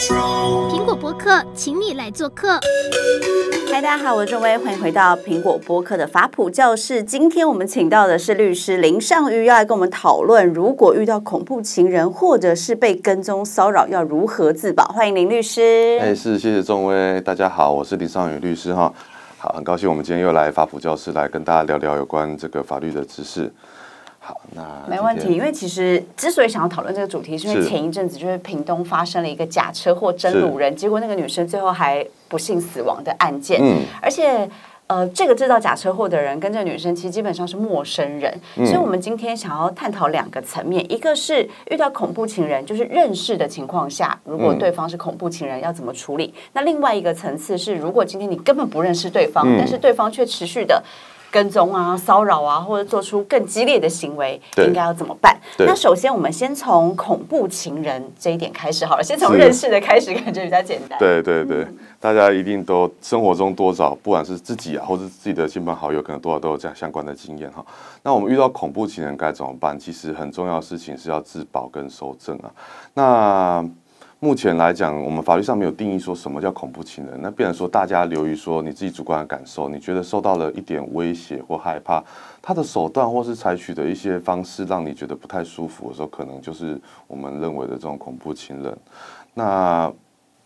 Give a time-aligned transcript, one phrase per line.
[0.00, 2.58] 苹果播客，请你来做客。
[3.70, 7.02] 嗨，大家好，我是仲威，欢迎回到苹果播客的法普教室。
[7.02, 14.84] 今天我们请到的是律师林尚瑜，要来跟我们讨论，如果遇到恐怖情人或者是被跟踪骚扰，要如何自保？
[14.86, 15.98] 欢迎林律师。
[16.00, 17.20] 哎，是，谢谢仲威。
[17.20, 18.90] 大家好，我是林尚宇律师哈。
[19.36, 23.52] 好，很高兴我们今天又来法普教室来跟大家聊聊有关这个法律的知识。
[24.30, 33.58] 好，那没问题，因为其实之所以想要讨论这个主题，是因为前一阵子就是屏东发生了一个假车祸真掳人，结果那个女生最后还不幸死亡的案件。
[33.60, 34.48] 嗯，而且
[34.86, 46.32] 呃，这个制造假车祸的人跟这个女生其实基本上是陌生人，嗯，所以我们今天想要探讨两个层面，一个是遇到恐怖情人，就是认识的情况下，如果对方是恐怖情人要怎么处理？
[46.36, 50.80] 嗯，那另外一个层次是，如果今天你根本不认识对方，嗯，但是对方却持续的。
[51.30, 55.38] 跟踪啊、骚扰啊，或者做出更激烈的行为，应该要怎么办？
[55.58, 59.02] 那首先，我们先从恐怖情人这一点开始好了。
[59.02, 60.98] 先从认识的开始，感觉比较简单。
[60.98, 67.64] 对对对，嗯，大家一定都生活中多少，不管是自己啊，或是自己的亲朋好友，可能多少都有这样相关的经验哈。
[68.02, 69.78] 那我们遇到恐怖情人该怎么办？
[69.78, 72.50] 其实很重要的事情是要自保跟收证啊。
[72.94, 73.64] 那
[74.22, 77.18] 目前来讲，我们法律上没有定义说什么叫恐怖情人。
[77.22, 82.04] 那变成说，大家流于说你自己主观的感受，你觉得受到了一点威胁或害怕，
[82.42, 88.78] 他的手段或是采取的一些方式让你觉得不太舒服的时候，可能就是我们认为的这种恐怖情人。
[89.32, 89.90] 那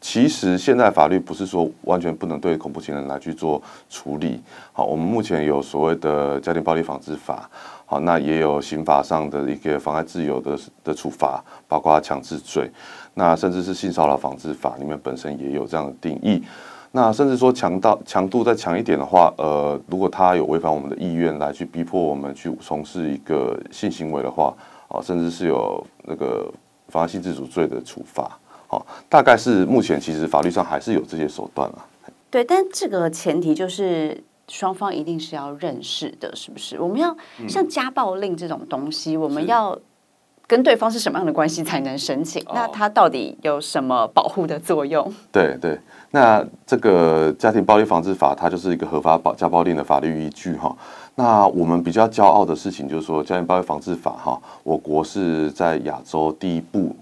[0.00, 4.40] 其实现在法律不是说完全不能对恐怖情人来去做处理。
[4.72, 7.50] 好，我们目前有所谓的家庭暴力防治法。
[8.00, 12.70] 那也有刑法上的一个妨碍自由的的处罚，包括强制罪。
[13.14, 16.42] 那甚至是性骚扰防治法里面本身也有这样的定义。
[16.92, 24.54] 那甚至说强到强度再强一点的话，呃，如果他有违反我们的意愿来去逼迫我们去从事一个性行为的话，
[24.88, 26.52] 啊，甚至是有那个
[26.88, 28.38] 妨碍性自主罪的处罚。
[28.66, 31.86] 好，大概是目前其实法律上还是有这些手段啊。
[32.30, 34.22] 对，但这个前提就是。
[34.48, 36.78] 双方一定是要认识的，是不是？
[36.78, 37.16] 我们要
[37.48, 39.78] 像家暴令这种东西，嗯、我们要
[40.46, 42.44] 跟对方是什么样的关系才能申请？
[42.54, 45.10] 那它到底有什么保护的作用？
[45.32, 45.78] 对对，
[46.10, 50.76] 那这个家庭暴力防治法，它就是一个合法保家暴令的法律依据哈。
[51.14, 56.94] 那我们比较骄傲的事情就是说，家庭暴力防治法哈，我国是在亚洲第一部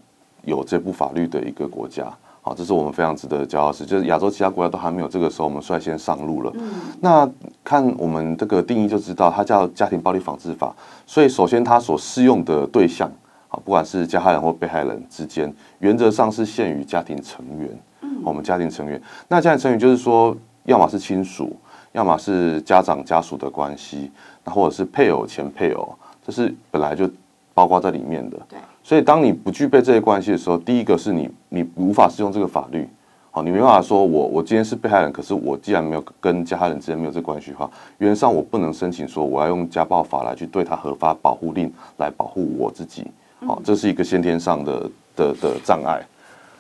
[0.45, 2.07] 有这部法律的一个国家。
[2.45, 6.51] 好，这是我们非常值得骄傲的事，就是亚洲其他国家都还没有这个时候，我们率先上路了。
[6.57, 6.73] 嗯。
[7.01, 7.31] 那
[7.63, 10.75] 看我们这个定义就知道，它叫家庭暴力防治法。
[11.07, 13.09] 所以首先它所适用的对象，
[13.49, 17.69] 啊，不管是加害人或被害人之间，原则上是限于家庭成员。
[18.01, 18.21] 嗯。
[18.25, 21.57] 我们家庭成员，那家庭成员就是说，要么是亲属，
[21.93, 24.11] 要么是家长家属的关系，
[24.43, 25.95] 那或者是配偶前配偶，
[26.27, 27.09] 这是本来就
[27.55, 28.39] 包括在里面的。
[28.49, 28.59] 对。
[28.83, 32.89] 所以，当你不具备这些关系的时候，第一个是你你无法适用这个法律，
[33.31, 43.07] 好，你没办法说我我今天是被害人，可是我既然没有跟加害人之间没有这关系的话，原则上我不能申请说我要用家暴法来去对他合法保护令来保护我自己，
[43.47, 46.03] 好，这是一个先天上的的的障碍。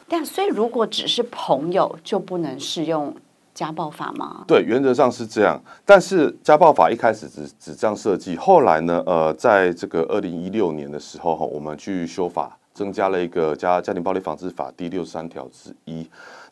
[0.09, 3.13] 但所以，如果只是朋友，就不能适用。
[3.63, 4.45] 家暴法吗？
[4.49, 5.61] 对，原则上是这样。
[5.87, 16.05] 但是家暴法一开始只只这样设计，后来呢，呃，在这个二零一六年的时候，哈，我们去修法，增加了一个家家庭暴力防治法第六十三条之一。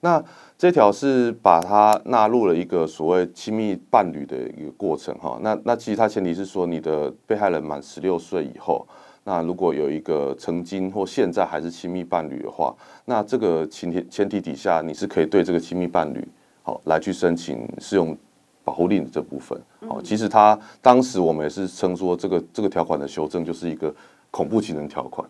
[0.03, 0.22] 那
[0.56, 5.37] 这条是把它纳入了一个所谓亲密伴侣的一个过程，哈。
[5.43, 8.87] 那那其实它前提是说，你的被害人满十六岁以后，
[9.25, 12.72] 那如果有一个曾经或现在还是亲密伴侣的话，
[13.04, 16.25] 那这个前提前提底下，你是可以对这个亲密伴侣。
[16.70, 18.16] 好，来去申请适用
[18.62, 19.60] 保护令的这部分。
[19.88, 23.92] 好，其实他当时我们也是称说这个这个条款的修正就是一个
[24.31, 25.28] 恐怖情人条款。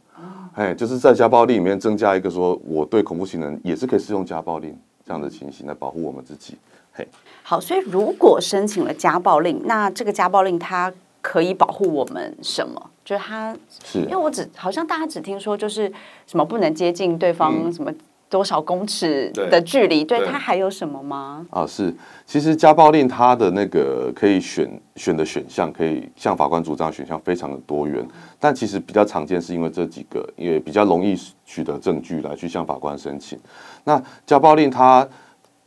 [0.54, 6.58] 哎，就是在家暴令里面增加一个说，我对恐怖情人也是可以适用家暴令这样的情形来保护我们自己。
[6.92, 7.08] 嘿，
[7.42, 12.90] 好，所以如果申请了家暴令，那这个家暴令它可以保护我们什么？
[13.02, 15.90] 就是它是因为我只好像大家只听说就是
[16.26, 17.90] 什么不能接近对方什么。
[18.30, 20.04] 多少公尺的距离？
[20.04, 21.44] 对，它还有什么吗？
[21.50, 21.92] 啊，是，
[22.24, 28.06] 其实家暴令它的那个可以选选的选项，可以向法官主张选项非常的多元，
[28.38, 33.36] 但其实比较常见是因为这几个，也比较容易取得证据来去向法官申请。
[33.82, 35.06] 那家暴令它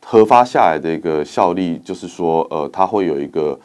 [0.05, 3.59] 核发下来的一个效力，就是说，呃，它会有一个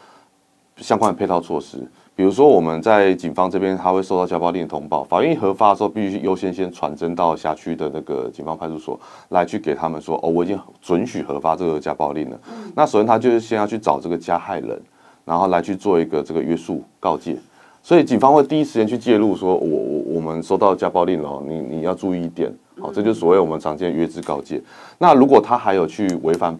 [0.79, 1.79] 相关的配套措施。
[2.19, 8.99] 比如说，我们在警方这边，他会收到家暴令的通报，法院一核发的时候，必须优先先传真到辖区的那个警方派出所，
[9.29, 12.37] 来去给他们说，哦，我已经准许核发这个家暴令了。
[12.75, 14.83] 那首先他就是先要去找这个加害人，
[15.25, 17.37] 然后来去做一个这个约束告诫。
[17.85, 24.61] 所以警方会第一时间去介入，说我我我们收到家暴令了，你你要注意一点，好，这就是所谓我们常见约制告诫。
[24.99, 26.59] 那如果他还有去违反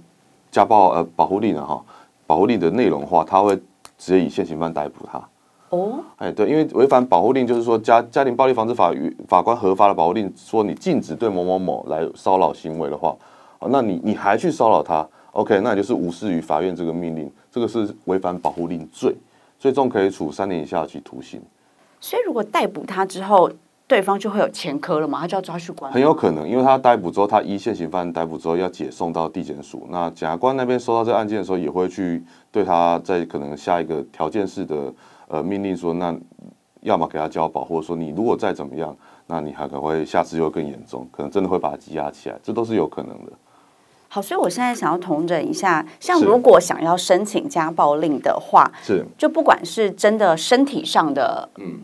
[0.53, 1.83] 家暴呃保护令的哈，
[2.29, 3.57] 保护令的内容的话，他会
[3.99, 5.21] 直接以现行犯逮捕他。
[5.71, 13.15] 哦，哎，对，因为违反保护令就是说家家庭暴力防治法与法官核发的保护令，说你禁止对某某某来骚扰行为的话，
[13.69, 19.15] 那你你还去骚扰他，OK，那你就是无视于法院这个命令，这个是违反保护令罪，
[19.59, 21.39] 最重可以处三年以下期徒刑。
[22.01, 23.51] 所以如果逮捕他之后，
[23.87, 25.21] 对方就会有前科了嘛？
[25.21, 25.93] 他就要抓去关？
[25.93, 34.91] 很有可能，因为他逮捕之后，他一现行犯逮捕之后要解送到地检署，那检察官那边收到这个案件的时候，也会去对他在可能下一个条件式的。
[35.29, 36.15] 呃，命令说，那
[36.81, 38.97] 要么给他交保，或者说你如果再怎么样，
[39.27, 43.33] 那你还可能会下次又更严重，可能真的会把他羁押起来，这都是有可能的。
[44.09, 51.81] 好，所以我现在想要统整一下，像如果想要申请家暴令的话，是就不管是真的身体上的，嗯。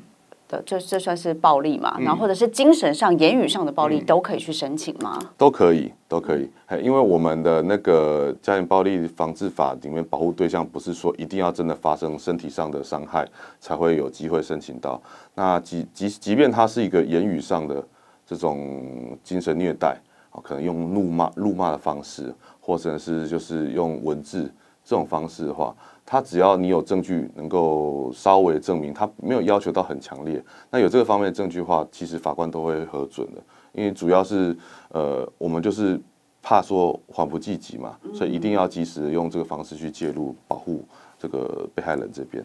[0.62, 1.98] 这这算是暴力嘛？
[2.00, 5.18] 然后或者是精神上、言语上的暴力都可以去申请吗？
[5.36, 6.48] 都可以，都可以。
[6.82, 13.26] 因为我们的那个家庭暴力防治法里面，保护对象不是说一定要真的发生身体上的伤害
[13.60, 15.00] 才会有机会申请到。
[15.34, 17.84] 那即即即便他是一个言语上的
[18.26, 19.96] 这种精神虐待，
[20.42, 24.52] 可能用怒骂、怒骂的方式，或者是就是用文字
[24.84, 25.74] 这种方式的话。
[26.06, 33.42] 他只要你有证据能够稍微证明，他没有要求到很强烈，那有这个方面的证据的话，其实法官都会核准的。
[33.72, 34.56] 因为主要是
[34.90, 36.00] 呃，我们就是
[36.42, 40.84] 怕说缓不济急嘛，所以一定要及时用这个方式去介入，保护
[41.18, 42.44] 这个被害人这边。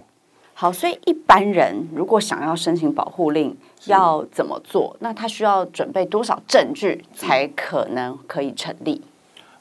[0.54, 4.96] 好，所以一般人如果想要申请保护令，要怎么做？
[5.00, 9.02] 那他需要准备多少证据才可能可以成立？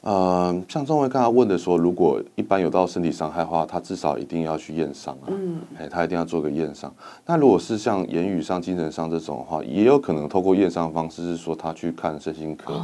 [0.01, 6.93] 呃，像钟伟刚才问的说，如果一般有到身体伤害的话，他至少一定要去验伤啊，嗯，哎，他一定要做个验伤。
[7.25, 12.81] 那如果是像言语上、精神上这种的话，也有可能透过验伤的方式，是说他去看身心科，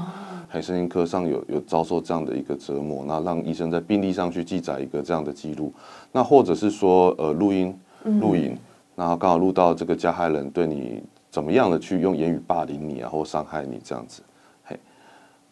[0.49, 5.71] 还身心科上有有遭受这样的一个折磨，那让医生在病历上去记载一个这样的记录。
[6.11, 7.73] 那或者是说，呃，录音、
[8.03, 8.57] 录影，
[8.93, 11.01] 然后刚好录到这个加害人对你
[11.31, 14.21] 怎么样的去用言语霸凌你啊，或伤害你这样子。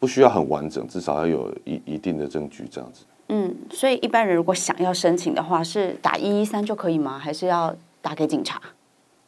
[0.03, 3.05] 不需要很完整，至少要有一一定的证据，这样子。
[3.29, 7.17] 嗯，所以一般人如果想要申请的话，是打一一三就可以吗？
[7.17, 8.61] 还是要打给警察？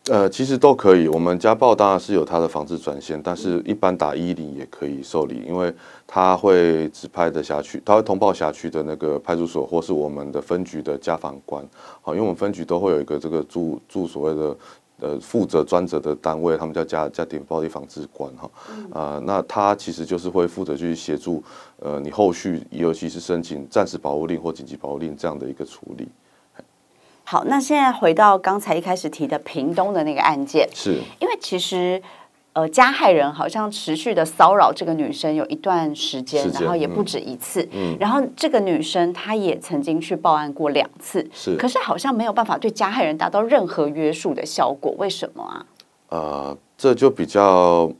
[0.09, 1.07] 呃，其实都可以。
[1.07, 5.73] 我们家暴当然是有它的防治专线，但是一般打一一零也可以受理，因为
[6.05, 11.65] 他会指派的辖区，他会通报辖区的那个派出所，或是我们的分局的家访官。
[12.01, 14.53] 好，因为我们分局都会有一个这个驻驻所谓的。
[14.99, 18.49] 呃，负责专责的单位，他们叫家家庭暴力防治官哈，
[18.91, 21.43] 啊、呃，那他其实就是会负责去协助，
[21.79, 26.07] 呃，你后续尤其是申请暂时保护令或紧急保护令这样的一个处理。
[27.23, 32.01] 好，那现在回到刚才一开始提的屏东的那个案件，是因为其实。
[32.55, 37.67] 呃，加害人好像持续的骚扰这个女生有一段时间，然后也不止一次。
[37.73, 45.65] 嗯，然后这个女生她也曾经去报案过两次，是，可是好像没有办法对加害人达到任何约束的效果，为什么啊？
[46.07, 47.91] 呃，这就比较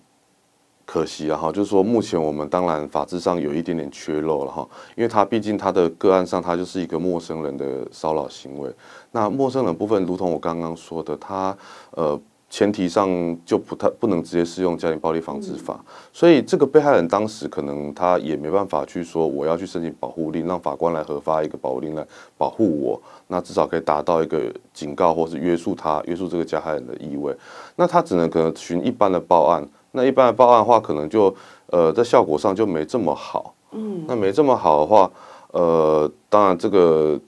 [0.86, 4.66] 可惜了哈，就是说目前我们当然法制上有一点点缺漏了哈，
[4.96, 8.74] 因为他毕竟他的个案上他就是一个陌生人的骚扰行为，
[9.12, 11.58] 那陌生人部分，如同我刚刚说的，他
[11.92, 12.18] 呃。
[12.56, 13.10] 前提上
[13.46, 15.78] 就不太不能直接适用家庭暴力防治法，
[16.14, 24.40] 所以这个被害人当时可能他也没办法去说我要去申请保护令，让法官来核发一个保护令来保护我，那至少可以达到一个
[24.74, 27.36] 警告或是约束他约束这个加害人的意味。
[27.76, 33.54] 那他只能可能寻一般的报案，那一般的报案的话，可能就呃在效果上就没这么好。
[33.74, 35.12] 嗯，那没这么好的话，
[35.52, 37.20] 呃，当然这个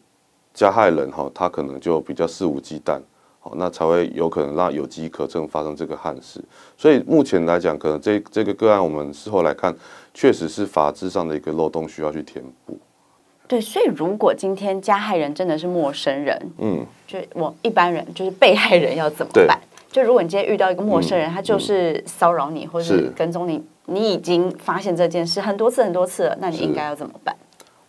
[0.53, 3.01] 加害人哈，他可能就比较肆无忌惮。
[3.55, 6.43] 那才会有可能让有机可乘发生这个憾事，
[6.77, 9.75] 所以目前来讲，可能这这个个案我们事后来看，
[10.13, 12.77] 确实是法制上的一个漏洞需要去填补。
[13.47, 19.59] 对，所以如果今天加害人真的是陌生人，嗯，就我一般人就是被害人要怎么办？
[19.89, 27.35] 就如果你今天遇到一个陌生人，嗯、他就是骚扰你，或者是跟踪你，你已经发现这件事很多次很多次了，那你应该要怎么办？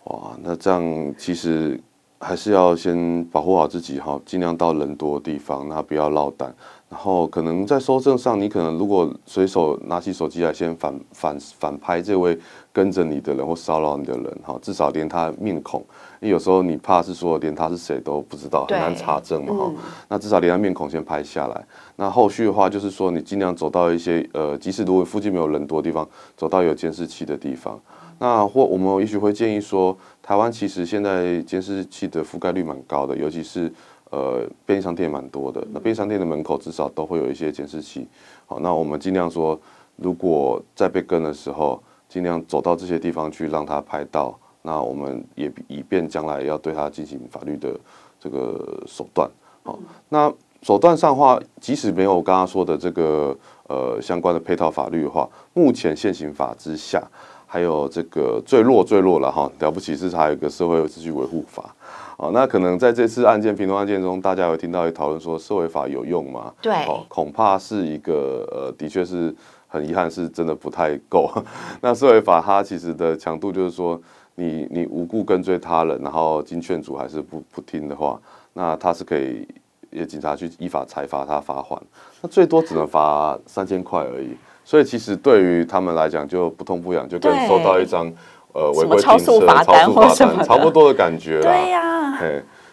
[0.04, 1.80] 哇，那这样其实。
[2.20, 6.52] 还是要先保护好自己哈，尽量到人多的地方，那不要落单。
[6.90, 12.36] 然后可能在收证上，你可能如果随手拿起手机来先反反反拍这位
[12.72, 15.80] 跟着你的人或骚扰你的人哈，至少连他面孔，
[16.20, 19.64] 因为有时候你怕是说连他是谁都不知道，很难查证嘛哈。
[19.68, 19.76] 嗯、
[20.08, 21.66] 那至少连他面孔先拍下来。
[21.96, 26.08] 那后续的话就是说，你尽量走到一些呃，即使如果附近没有人多的地方，
[26.38, 27.78] 走到有监视器的地方。
[28.18, 33.72] 那或我们也许会建议说，台湾其实现在监视器的覆盖率蛮高的，尤其是
[34.10, 35.64] 呃便利商店蛮多的。
[35.72, 38.06] 那便利商店的门口至少都会有一些监视器。
[38.46, 39.58] 好，那我们尽量说
[39.96, 44.38] 如果在被跟的时候，尽量走到这些地方去，让他拍到。
[44.62, 47.78] 那我们也以便将来要对他进行法律的
[48.18, 49.30] 这个手段。
[49.62, 50.30] 好，那
[50.62, 53.34] 手段上的话，即使没有我刚刚说的这个
[53.68, 57.02] 呃相关的配套法律的话，目前现行法之下，
[57.50, 61.74] 还有这个最弱最弱了哈，了不起是还有一个社会秩序维护法。
[62.18, 66.52] 哦，那可能在这次案件、平东案件中，大家有听到有讨论说，社会法有用吗？
[66.60, 69.34] 对，哦，恐怕是一个呃，的确是
[69.66, 71.30] 很遗憾，是真的不太够。
[71.80, 73.98] 那社会法它其实的强度就是说，
[74.34, 78.20] 你你无故跟追他人，然后经劝阻还是不不听的话，
[78.52, 79.46] 那他是可以，
[79.90, 81.80] 也警察去依法裁罚他罚款，
[82.20, 84.36] 那最多只能罚三千块而已。
[84.68, 88.12] 所以其实对于他们来讲就不痛不痒，就跟收到一张。
[88.52, 91.40] 呃，违规停车、超速罚单或什么，差不多的感觉。
[91.40, 92.20] 对呀、啊，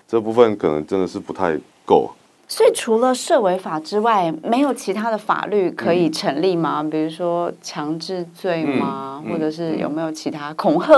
[0.06, 2.10] 这部分可能真的是不太够。
[2.50, 6.82] 所以除了涉违法之外，没有其他的法律可以成立吗？
[6.82, 9.22] 嗯、比如说强制罪吗？
[9.24, 10.94] 嗯、或者是有没有其他恐吓？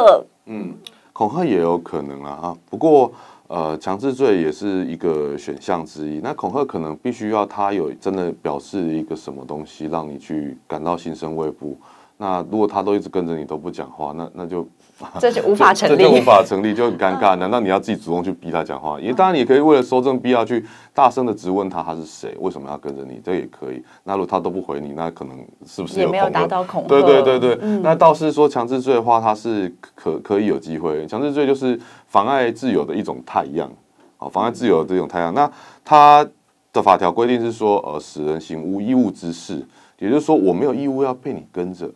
[0.46, 0.74] 嗯，
[1.14, 2.56] 恐吓也有可能啊。
[2.72, 3.12] 不过
[3.48, 6.20] 呃，强制罪也是一个选项之一。
[6.20, 11.78] 那恐吓可能必须要他有真的表示一个什么东西，让你去感到心生畏怖。
[12.20, 14.68] 那如果他都一直跟着你都不讲话，那那就
[15.20, 17.36] 这就无法 成立，这就无法成立，就很尴尬。
[17.36, 19.00] 难道你要自己主动去逼他讲话？
[19.00, 23.84] 因为当然你可以为了收证必要去大声的质问他他是谁，为什么要跟着你，这也可以。
[24.04, 26.88] 那如果他都不回你，那可能是不是有也没有达到恐吓？
[26.88, 27.60] 对对对对。
[27.62, 31.06] 嗯、那倒是说强制罪的话，它是可可以有机会。
[31.06, 33.72] 强制罪就是妨碍自由的一种太阳，
[34.18, 35.32] 啊，妨碍自由的这种太阳。
[35.36, 35.48] 那
[35.86, 36.28] 他
[36.74, 39.64] 的法条规定是说，呃，使人行无义务之事，
[40.00, 41.88] 也就是说我没有义务要被你跟着。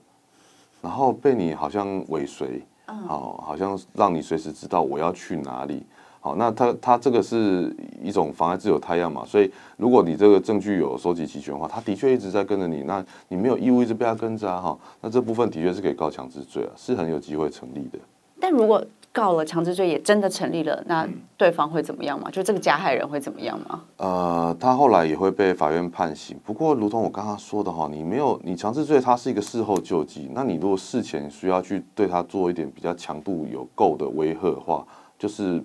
[0.81, 5.83] 然后被你好像尾随，好，好像让你随时知道我要去哪里。
[6.19, 9.23] 好，那他他这个是一种妨碍自由太阳嘛？
[9.25, 14.61] 所以如果你这个证据有收集齐全的话，他的确一直在跟着你，那你没有义务一直被他跟着啊。
[14.61, 17.97] 哈，那这部分的确是可以告强制罪啊，是很有机会成立的。
[18.39, 18.83] 但如果
[19.13, 22.31] 告了强制罪也真的成立了，那对方会怎么样吗？
[22.31, 23.83] 就这个加害人会怎么样吗？
[23.97, 26.39] 呃，他后来也会被法院判刑。
[26.45, 30.29] 不过，如同我刚刚说的哈，你没有你强制罪，它是一个事后救济。
[30.33, 34.87] 那你如果事前需要去对他做一点比较强度有够的威吓的话，
[35.19, 35.61] 就是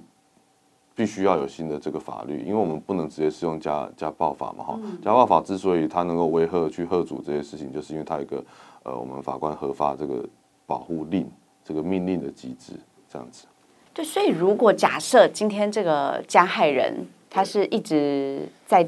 [0.96, 4.76] 必须要有新的这个法律，因为我们不能直接适用家家暴法嘛哈。
[5.00, 8.44] 家暴法之所以它能够威吓去吓阻这些事情，就是因为它有一个
[8.82, 10.24] 呃，我们法官核发这个
[10.66, 11.30] 保护令
[11.62, 12.72] 这个命令的机制。
[13.16, 13.46] 这样子，
[13.94, 18.86] 对，所以如果假设今天这个加害人他是一直在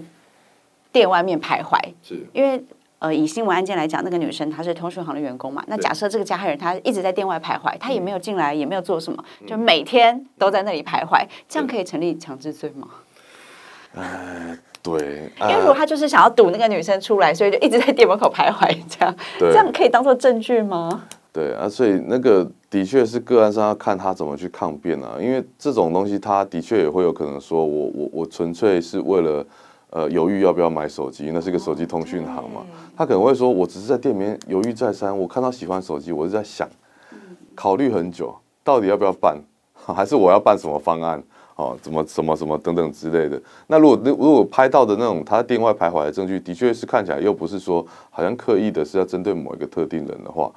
[0.93, 2.27] 店外面徘徊，是。
[2.35, 2.63] 因为
[2.99, 12.89] 呃，以新闻案件来讲，那个女生她是通讯行的员工嘛，那假设这个加害人他一直在店外徘徊，他也没有进来，也没有做什么，就每天都在那里徘徊，这样可以成立强制罪吗？
[13.95, 21.05] 呃，对，因为如果他就是想要堵那个女生出来，所以就一直在店门口徘徊，这样这样可以当做证据吗？
[21.31, 29.47] 对啊，所以那个的确是个案上要看他怎么去抗辩啊，因为这种东西他的确也会有可能说我我我纯粹是为了
[29.91, 32.63] 呃犹豫要不要买手机，那是一个手机通讯行嘛，
[32.97, 36.69] 他可能会说我只是在店里面犹豫再三，我看到喜欢手机，我是在想
[37.55, 39.39] 考虑很久，到底要不要办，
[39.75, 41.23] 还是我要办什么方案，
[41.57, 43.41] 哦，怎么什么什么等等之类的。
[43.69, 50.51] 那如果如果拍到的那种他在店外徘徊的证据，的确是看起来又不是说好像刻意的是要针对某一个特定人的话。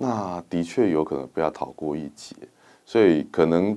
[0.00, 2.36] 那的确有可能被他逃过一劫，
[2.86, 3.76] 所以可能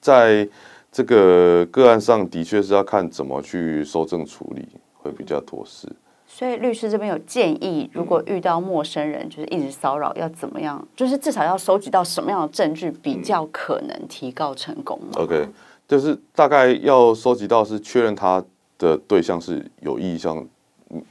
[0.00, 0.48] 在
[0.90, 5.86] 这个个案上的确是要看怎么去收证处理会比较妥适。
[6.26, 10.82] 所以律师这边有建议，如果遇到陌生人就是一直骚扰，要怎么样？
[10.96, 15.46] 就是至少要收集到什么样的证据比较可能提告成功吗？OK，
[15.86, 18.42] 就是大概要收集到是确认他
[18.78, 20.46] 的对象是有意向。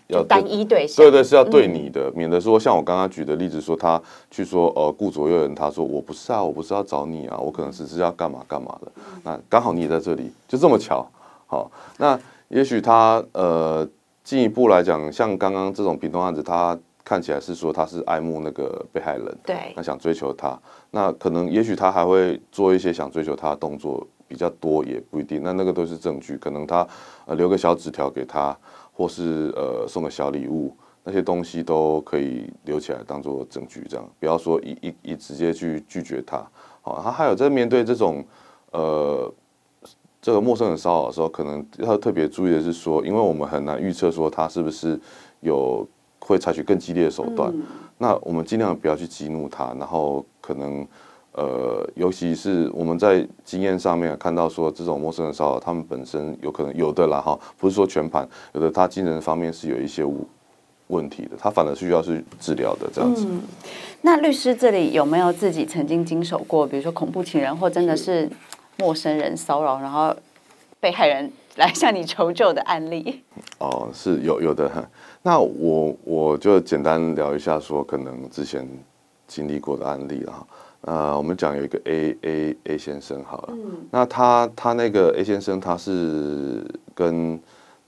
[0.08, 8.92] 要单一对象，对对，是要对你的，嗯、免得说像我刚刚举的例子说，他去说呃顾左右人，他说我不是啊，我不是要找你啊，我可能只是要干嘛干嘛的。
[9.24, 11.08] 那刚好你也在这里，就这么巧。
[11.48, 12.20] 好，那
[12.50, 13.88] 也许他呃
[14.24, 20.60] 进一步来讲，像刚刚这种平东案子，他看起来是说他是爱慕那个被害人，对，那想追求他，
[20.92, 25.42] 那可能也许他还会做一些想追求他的动作比较多，也不一定。
[25.42, 26.86] 那那个都是证据，可能他
[27.26, 28.56] 呃留个小纸条给他。
[29.00, 30.76] 或是呃送个小礼物，
[31.06, 36.46] 那些东西都可以留起来当做证据，这样不要说一一一直接去拒绝他。
[36.82, 38.22] 好，他还有在面对这种
[38.72, 39.34] 呃
[40.22, 45.00] 这个陌生人骚扰的时候，可能要特别注意的是说，因为我们很难预测说他是不是
[45.40, 45.88] 有
[46.20, 47.64] 会采取更激烈的手段，嗯、
[47.98, 50.86] 那我们尽量不要去激怒他，然后可能。
[51.40, 60.04] 呃，尤其是我们在经验上面看到说，这种陌生人骚扰，他们本身有可能有的啦哈，不是说全盘，有的他精神方面是有一些
[60.88, 63.26] 问题的，他反而需要是治疗的这样子。
[63.26, 63.42] 嗯，
[64.02, 68.30] 那律师这里有没有自己曾经经手过，比如说恐怖情人或真的是
[68.78, 70.14] 陌生人骚扰，然后
[70.82, 73.24] 被害人 来向你求救的案例？
[73.60, 74.70] 哦，是有有的。
[75.22, 78.68] 那我我就简单聊一下，说可能之前
[79.26, 80.46] 经历过的案例啊。
[80.82, 87.38] 呃，我们讲有一个 A A A 先生好了，嗯、那他他那个 A 先生他是跟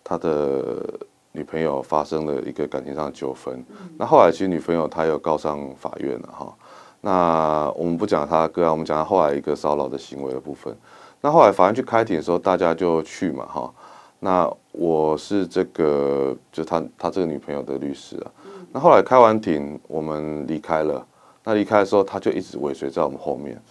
[0.04, 0.84] 他的
[1.32, 6.54] 女朋友发生了一个感情上的纠纷，嗯、那后来其实女朋友她有告上法院了哈。
[7.00, 10.76] 那我们不讲他个案，我们讲他后来一个骚扰的行为的部分。
[11.22, 13.74] 那后来法院去开庭的时候，大家就去嘛哈。
[14.20, 18.32] 那我是这个就他他这个女朋友的律师啊。
[18.46, 21.08] 嗯、那后来开完庭，我们离开了。
[21.44, 23.62] 那离开的时候，他就一直尾随在我们后面。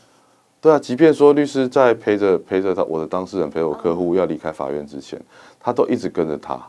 [0.60, 5.20] 对啊，即便说律师在陪着陪着他，我的当事人陪我客户要离开法院之前，
[5.58, 6.60] 他都一直跟着他，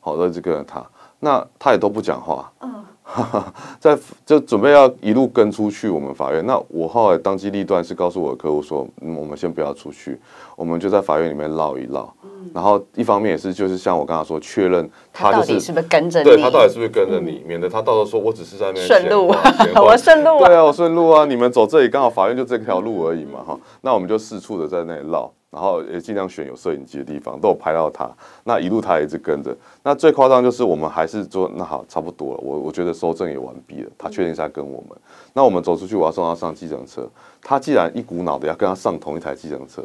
[0.00, 0.84] 好，都一直跟着他。
[1.18, 2.52] 那他也都不讲话。
[2.60, 2.84] 嗯。
[3.80, 6.46] 在就准备要一路跟出去我们法院。
[6.46, 10.18] 那我后来当机立断是告诉我的客户说，嗯，我们先不要出去，
[10.56, 12.14] 我们就在法院里面绕一绕。
[12.52, 19.28] 然后一方面也是就是像我刚才说，确认他就是是不是跟着你，对他到底是不是跟着你，免得他到时候说我只是在那边顺路，
[19.76, 25.30] 我顺路，对啊，我顺路啊，你们走这里刚好法院就这条路而已嘛，哈，那我们就四处的在那里绕。
[25.52, 28.10] 然后也尽量选有摄影机的地方，都有拍到他。
[28.44, 29.54] 那一路他也一直跟着。
[29.82, 32.40] 那最夸张就是我们还是说，那好，差不多了。
[32.42, 34.96] 我我觉得收证也完毕了，他确定是在跟我们。
[35.34, 37.06] 那我们走出去，我要送他上计程车。
[37.42, 39.84] 他既然一股脑的要跟他上同一台计程车，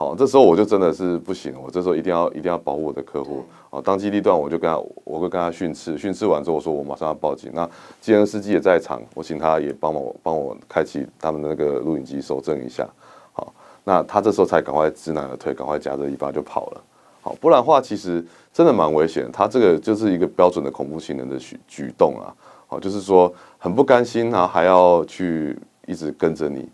[0.00, 3.44] 好，这时候我就真的是不行，我这时候一定要一定要保护我的客户。
[3.70, 7.50] 哦，当机立断，我就跟他，我会跟他训斥，训斥完之后，我说我马上要报警。
[7.52, 7.68] 那
[8.00, 12.88] 既然司机也在场，我请他也帮忙帮我开启他们的那个录影机搜证一下。
[13.32, 13.52] 好
[13.82, 16.80] 那他这时候才赶快知难而退，赶快夹着尾巴就跑了。
[17.20, 19.28] 好，不然的话其实真的蛮危险。
[19.32, 22.30] 他这个就是一个标准的恐怖情人的举举动啊。
[22.68, 26.68] 好，就是说很不甘心啊，还要去一直跟着你，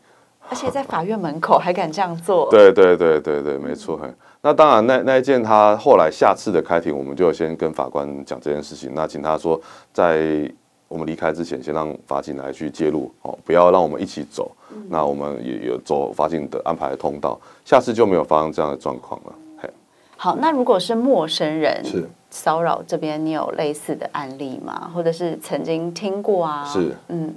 [0.49, 2.49] 而且在法院门口还敢这样做。
[2.53, 4.01] 对对对对对，没错。
[4.43, 8.93] 那当然，那那一件他后来下次的开庭，我们就先跟法官讲这件事情。
[8.95, 9.61] 那请他说
[9.93, 10.50] 在。
[10.87, 14.52] 我们离开之前，先让法警来去介入哦，不要让我们一起走。
[14.71, 19.33] 嗯、那我们也有走法警的安排的通道，下次就没有发生这样的状况了。
[19.61, 19.69] 嘿，
[20.17, 24.89] 好，那如果是陌生人是骚扰这边，你有类似的案例吗？
[24.95, 26.65] 或者是曾经听过啊？
[26.65, 27.35] 是，嗯，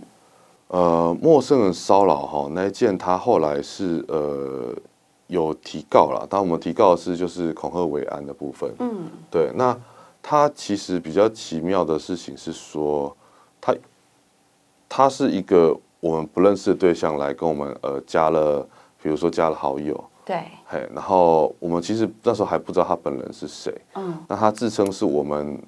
[0.68, 4.76] 呃，陌生人骚扰哈，那一件他后来是呃
[5.28, 8.74] 有提告了，但我们提告的是就是恐吓为安的部分。
[8.80, 9.78] 嗯，对，那
[10.22, 13.16] 他其实比较奇妙的事情是说。
[13.60, 13.76] 他
[14.88, 18.66] 他是一个我们不认识的对象来跟我们呃加了，
[19.02, 25.62] 比如说加了好友，对，嘿，然后我们其实那时候还不知道他本人是谁，嗯，那他自称是我们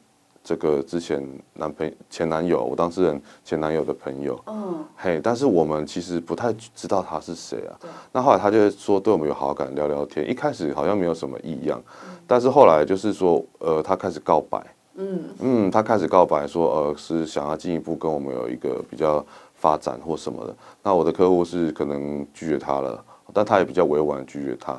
[0.44, 1.22] 这个之前
[1.54, 7.90] 男朋前男友，我当事人前男友的朋友，嗯，嘿，但是我们其实不太知道他是谁啊，对。
[8.12, 14.60] 那后来他就说对我们有好感，聊聊天，一开始好像没有什么异样，嗯，但是后来就是说呃他开始告白。
[14.96, 15.24] 嗯。
[15.40, 19.26] 嗯，他开始告白说，呃，是想要进一步跟我们有一个比较
[19.56, 20.56] 发展或什么的。
[20.84, 24.78] 那我的客户是可能拒绝他了，但他也比较委婉拒绝他。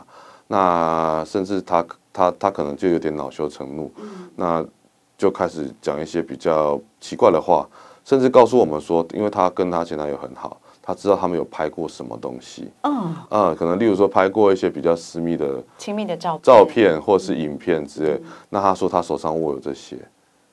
[0.49, 4.67] 那甚至他他他可能就有点恼羞成怒，嗯、那
[5.21, 7.69] 就开始讲一些比较奇怪的话，
[8.07, 10.59] 甚至告诉我们说，因为他跟他前男友很好。
[10.83, 18.13] 他知道他们有拍过什么东西，嗯，啊，可能例如说拍过一些比较私密的、亲密的照片照片或是影片之类。
[18.15, 19.97] 嗯、那他说他手上握有这些，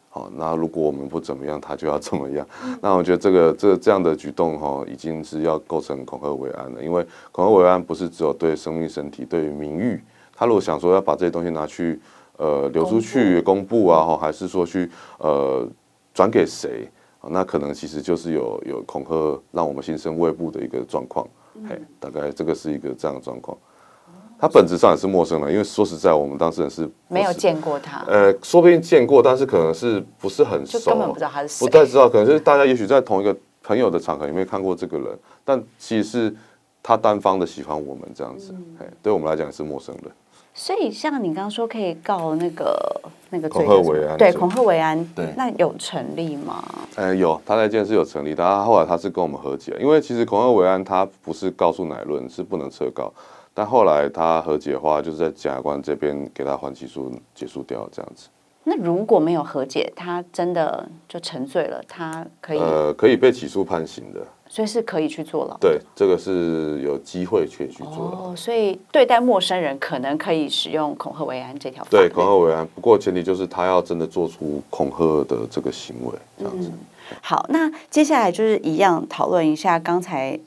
[0.10, 2.46] 好，那如果我们不怎么样，他就要怎么样。
[2.64, 6.84] 嗯、那我觉得这个这这样的举动哈，已经是要构成恐吓危安了。
[6.84, 10.00] 因为恐吓危安不是只有对生命、身体，对于名誉。
[10.36, 12.00] 他如果想说要把这些东西拿去
[12.38, 15.68] 呃流出去公布啊，哈，还是说去呃
[16.14, 16.90] 转给谁？
[17.30, 21.28] 那可能其实就是有有恐吓，让我们心生畏怖的一个状况。
[21.68, 23.58] 嘿、嗯，大概这个是一个这样的状况。
[24.40, 28.06] 他本质上也是陌生人，因为说实在，我们当事人是没有见过他。
[28.08, 32.08] 呃，说不定见过，但是可能是不是很熟，根本不知道他是谁，不太知道。
[32.08, 36.36] 可能是大家也许在同一个朋友的场合里面看过这个人，但其实是
[36.84, 38.54] 他单方的喜欢我们这样子。
[38.80, 40.12] 嘿、嗯，对我们来讲也是陌生人。
[40.60, 46.64] 所以，像你刚刚说可以告那个那个恐吓危安，对恐吓维安，对，那有成立吗？
[46.96, 53.14] 呃，有，他那件事有成立，但他后来他是跟我们和解，因为其实恐吓维安他不是告诉乃论，是不能撤告，
[53.54, 58.28] 但后来他和解的话，就是在检察官这边给他缓起诉结束掉这样子。
[58.64, 65.58] 那如果没有和解，他真的就沉醉了，他可以呃可以被起诉判刑的，所以是可以去坐牢。
[65.60, 68.32] 对，这个是有机会去去坐牢。
[68.32, 71.90] 哦，所以对待陌生人可能可以使用恐吓为安这条法。
[71.90, 76.70] 对，恐吓为安，不过前提就是他要真的做出恐吓的这个行为，这样子。
[76.70, 76.80] 嗯、
[77.22, 80.40] 好，那接下来就是一样讨论一下刚才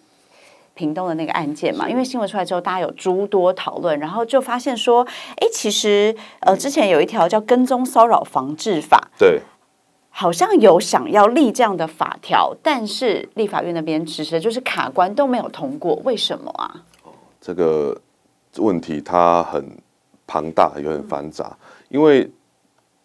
[0.75, 9.41] 屏东的那个案件嘛，因为新闻出来之后，大家有诸多讨论，然后就发现说，哎，其实呃，之前有一条叫跟踪骚扰防治法，对。
[10.11, 16.85] 好像有想要立这样的法条，但是立法院那边其实就是卡关都没有通过，为什么啊？
[17.41, 17.99] 这个
[18.59, 19.79] 问题它很
[20.27, 21.57] 庞大，也很繁杂，
[21.89, 22.31] 因为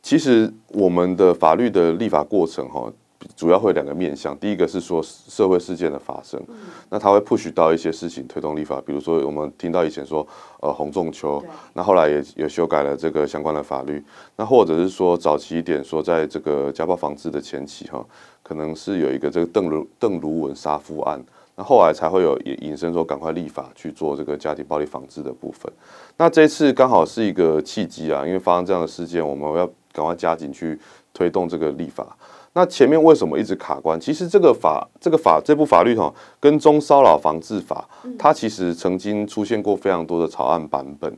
[0.02, 2.92] 其实我们的法律的立法过程哈。
[3.36, 6.56] 主要会两个面向，第一个是说社会事件的发生，嗯、
[6.90, 10.26] 那他会 push 到一些事情推动立法，比如说我们听到以前说
[10.62, 14.04] 呃洪仲秋，那后来也也修改了这个相关的法律，
[14.36, 18.06] 那或者是说早期一点说在这个家暴防治的前期哈，
[18.44, 21.24] 可能是有一个这个邓如邓如文杀夫案，
[21.56, 25.72] 那后来才会有引引申说赶快立法去做这个家庭暴力防治的部分，
[26.18, 30.80] 那这次刚好是一个契机啊，因为发生这样的事件，我们要赶快加紧去
[31.14, 32.16] 推动这个立法。
[32.58, 34.00] 那前面为什么一直卡关？
[34.00, 37.86] 其实这个法，这个法，这部法律哈，跟踪骚扰防治法，
[38.18, 41.14] 它其实曾经出现过非常多的草案版本。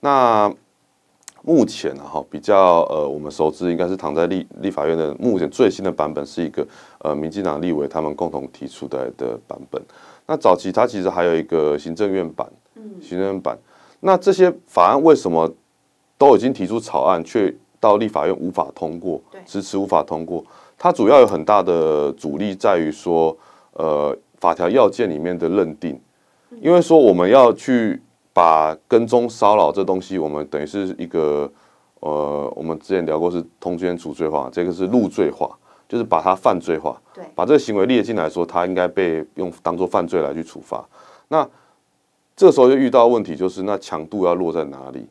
[0.00, 0.52] 那
[1.40, 6.66] 目前哈，比较呃，我们熟知应该是躺在立立法院的目前最新的版本是一个
[6.98, 9.82] 呃，民进党立委他们共同提出的的版本。
[10.26, 12.46] 那早期它其实还有一个行政院版，
[13.00, 13.58] 行政院版。
[14.00, 15.50] 那这些法案为什么
[16.18, 20.44] 都已经提出草案，却到立法院无法通过，迟迟无法通过？
[20.82, 23.36] 它主要有很大的阻力在于说，
[23.74, 25.96] 呃，法条要件里面的认定，
[26.60, 31.48] 因为说我们要去把跟踪骚扰这东西，我们等于是一个，
[32.00, 35.48] 呃，我们之前聊过是通奸除罪化，这个是入罪化，
[35.88, 40.84] 就是把它犯罪化，对，把这个行为列进来说，它应该被用当做犯罪来去处罚。
[41.28, 41.48] 那
[42.34, 45.06] 这时候就遇到问题，就是那强度要落在哪里？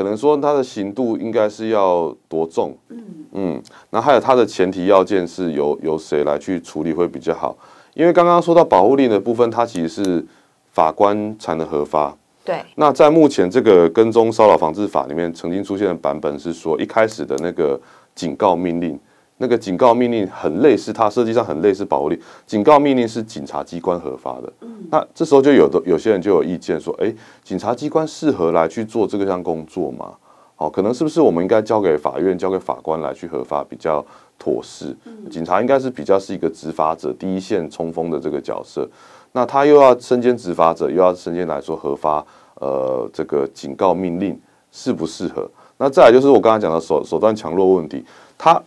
[0.00, 2.74] 可能说它的刑度应该是要多重？
[2.88, 7.54] 嗯嗯，那还有它的前提要件是由由谁来去处理会比较好？
[7.92, 10.26] 因为刚刚说到保护令的部分，它其实是
[10.72, 12.16] 法官才能核发。
[12.42, 12.62] 对。
[12.76, 17.78] 那在目前这个跟踪骚扰防治法里面，曾经出现的版本是说，一开始的那个
[18.14, 18.98] 警告命令。
[19.42, 22.20] 那个警告命令很类似，它设计上很类似保护令。
[22.46, 24.52] 警告命令是警察机关核发的，
[24.90, 30.12] 那这时候就有的有些人就有意见说，哎，警察机关适合来去做这个项工作吗？
[30.56, 34.04] 好，可能是不是我们应该交给法院、交给法官来去核发比较
[34.38, 34.94] 妥适？
[35.30, 38.86] 警察应该是比较是一个执法者、第一线冲锋的这个角色，
[39.32, 42.22] 那他又要身兼执法者，又要身兼来说核发，
[42.56, 44.38] 呃，这个警告命令
[44.70, 45.50] 适不适合？
[45.78, 48.04] 那再来就是我刚才讲的手手段强弱问题，
[48.36, 48.62] 他。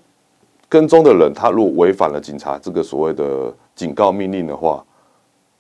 [0.73, 4.83] 跟踪的人，他如果违反了警察这个所谓的警告命令的话，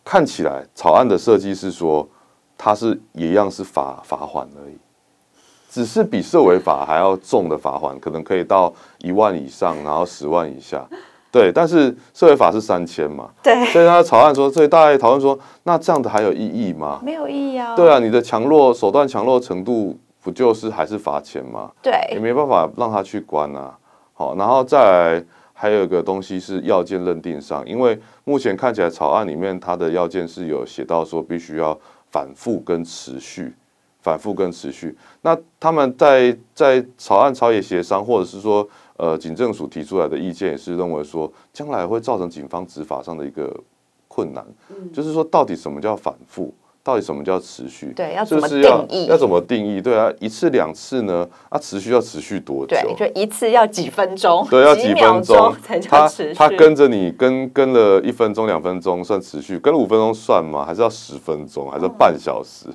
[0.03, 2.07] 看起来草案的设计是说，
[2.57, 4.75] 他是一样是罚罚款而已，
[5.69, 10.83] 只是比社维法还要重的罚款，可能可以到一万以上，然后十万以下。
[11.31, 13.29] 对，但是社会法是三千嘛？
[13.43, 16.99] 对，所以他草案说，所以大家讨论说，那这样的还有意义吗？
[17.03, 17.75] 没有意义啊。
[17.75, 21.69] 对啊，你的强弱手段强弱程度，不就是还是罚钱吗？
[21.83, 23.77] 对，也没办法让他去关啊。
[24.23, 31.77] 好，然后再来还有一个东西是要件认定上，因为目前看起来草案里面它的要件是有写到说必须要
[32.09, 33.53] 反复跟持续，
[33.99, 34.97] 反复跟持续。
[35.23, 43.53] 那他们在在草案朝野协商，或者是说呃警政署提出来的意见也是认为说，将来会造成警方执法上的一个
[44.07, 44.45] 困难，
[44.93, 46.53] 就是说到底什么叫反复？
[46.83, 47.93] 到底什么叫持续？
[47.95, 49.05] 对，要怎么定义？
[49.05, 49.81] 要怎么定义？
[49.81, 51.25] 对啊，一次两次呢？
[51.47, 52.75] 啊，持续要持续多久？
[52.75, 54.45] 对，就一次要几分钟？
[54.49, 56.33] 对，要几分钟才叫持续？
[56.33, 60.65] 他他跟着你跟跟了一分钟、两分钟算持续，跟了五分钟算吗？
[60.65, 61.71] 还是要十分钟？
[61.71, 62.67] 还是半小时？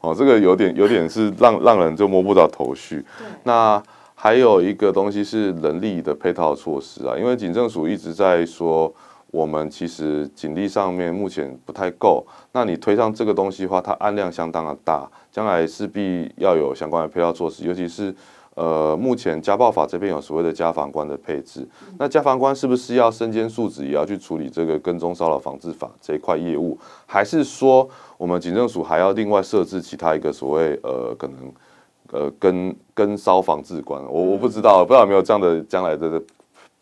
[0.00, 3.04] 哦，哦，这个有点有点是让让人就摸不着头绪。
[3.42, 3.82] 那
[4.14, 8.94] 还有一个东西是人力的配套措施啊，因为警政署一直在说。
[9.36, 18.14] 我们其实警力上面目前不太够，那你推上这个东西的话，它案量相当的大，将来势必要有相关的配套措施，尤其是
[18.54, 21.68] 呃，目前家暴法这边有所谓的家防官的配置，
[21.98, 31.52] 那家防官是不是要身兼数职，也要去处理这个跟踪骚扰防治法这一块业务，还是说我们警政署还要另外设置其他一个所谓呃，可能
[32.10, 34.02] 呃跟跟骚防治官？
[34.04, 36.22] 我我不知道，不知道有没有这样的将来的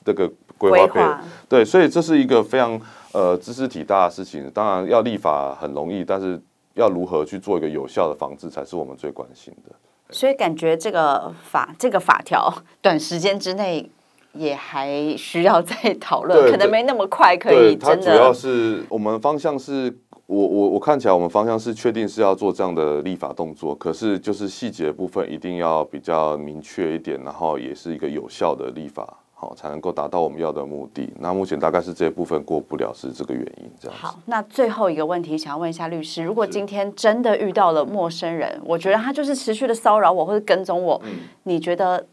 [0.05, 0.31] 这个。
[0.59, 2.81] 规划对，所以这是一个非常
[3.13, 4.51] 呃知识体大的事情。
[4.51, 6.41] 当然要立法很容易，但是
[6.75, 9.75] 要如何去做一个有效的防治，才是我们最关心的。
[10.11, 13.91] 所以感觉这个法这个法条短时间之内
[14.33, 18.07] 也还需要再讨论，可能没那么快可以真的。
[18.07, 19.97] 它主要是我们方向是。
[20.27, 31.13] 我我我看起来，我们方向是确定是要做这样的立法动作，可是就是细节部分一定要比较明确一点，然后也是一个有效的立法，好才能够达到我们要的目的。
[31.19, 33.71] 那目前大概是这部分过不了，是这个原因。
[33.79, 33.97] 这样。
[33.97, 42.07] 好，那最后一个问题，想要问一下律师，如果今天真的遇到了陌生人，我觉得他就是持续的骚扰我或者跟踪我，嗯，你觉得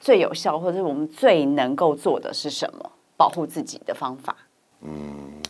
[0.00, 2.90] 最有效或者是我们最能够做的是什么？
[3.16, 4.34] 保护自己的方法？
[4.80, 4.94] 嗯，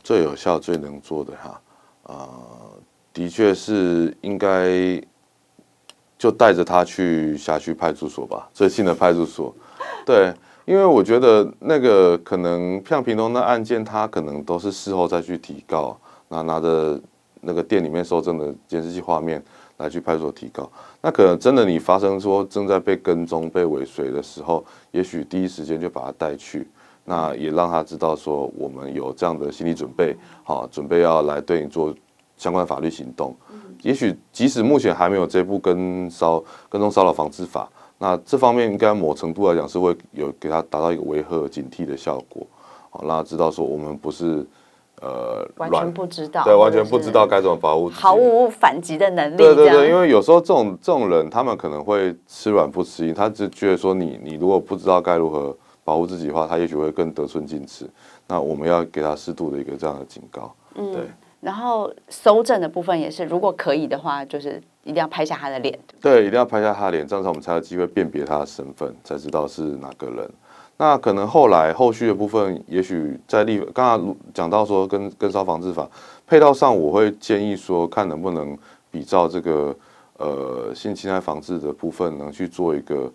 [0.03, 1.61] 最有效、最能做的哈。
[2.03, 2.73] 啊、呃，
[3.15, 5.01] 的确是应该
[6.19, 9.55] 就带着他去辖区派出所吧，最近的派出所。
[10.05, 15.97] 对，因为我觉得那个可能像平东的案件，他可能都是事后再去提告，
[16.29, 17.01] 那拿着
[17.41, 19.43] 那个店里面收证的监视器画面
[19.79, 20.71] 来去派出所提告。
[21.01, 26.69] 那可能真的你发生说正在被跟踪、被尾随的时候，也许第一时间就把他带去。
[27.05, 31.93] 那也让他知道说，我们有这样的心理准备，好，准备要来对你做
[32.37, 33.37] 相关法律行动。
[33.83, 37.69] 也许即使目前还没有这部跟骚跟踪骚扰防治法，
[38.03, 42.45] 那这方面应该某程度来讲是会有给他达到一个维和警惕的效果，
[42.91, 44.45] 好，让他知道说我们不是
[45.01, 49.37] 呃完全不知道，对，完全不知道该怎么保护自己，毫无反击的能力。
[49.37, 55.57] 对对对，因为有时候这种这种人，他们可能会吃软不吃硬，他只觉得说你你如果不知道该如何。
[55.85, 57.91] 保护自己的话，他也许会更得寸进尺。
[58.29, 60.55] 那我们要给他适度的一个这样的警告。
[60.77, 61.11] 嗯，对。
[61.43, 65.79] 然后搜证的部分也是，如果可以的话，就是一定要拍下他的脸。
[66.01, 70.31] 对，一定要拍下他的脸，这样子我们才有机会辨别他的身份，才知道是哪个人。
[70.79, 75.87] 那可能后来后续的部分，也许在立刚刚讲到说跟跟烧防治法
[76.27, 78.57] 配套上，我会建议说，看能不能
[78.91, 79.77] 比照这个
[80.19, 83.13] 呃性侵害防治的部分，能去做一个。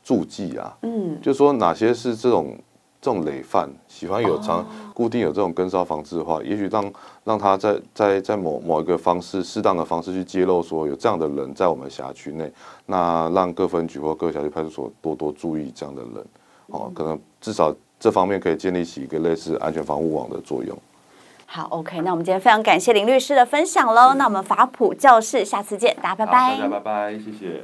[0.00, 2.56] 注记啊，嗯，就说哪些是这种
[3.00, 6.92] 这种累犯，喜欢有常固定有这种跟梢防治的话，也许让
[7.24, 12.52] 让他在在在某某一个方式适当的方式去揭露说有这样的人在我们辖区内，
[12.86, 16.26] 那让各分局或各辖区派出所多多注意这样的人，
[16.66, 20.76] 哦，可能至少这方面可以建立起一个类似安全防护网的作用。
[21.46, 27.62] 好，OK，那我们今天非常感谢林律师的分享喽，那我们法普教室下次见，大家拜拜，大家拜拜，谢谢。